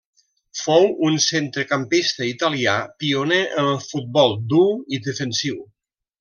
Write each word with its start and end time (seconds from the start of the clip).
Fou 0.59 0.87
un 1.09 1.19
centrecampista 1.25 2.27
italià 2.29 2.73
pioner 3.03 3.39
en 3.61 3.71
el 3.75 3.79
futbol 3.91 4.35
dur 4.55 4.67
i 4.99 5.03
defensiu. 5.11 5.63